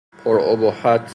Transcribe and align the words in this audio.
پرابهت 0.25 1.09